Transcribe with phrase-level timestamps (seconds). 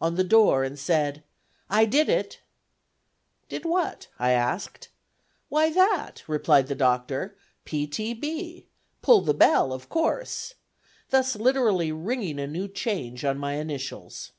[0.00, 1.22] on the door and said,
[1.70, 2.40] "I did it,"
[3.48, 4.88] "Did what," I asked:
[5.48, 7.86] "Why that," replied the doctor, "P.
[7.86, 8.12] T.
[8.12, 8.66] B.,
[9.02, 10.54] Pull The Bell, of course,"
[11.10, 14.32] thus literally ringing a new change on my initials.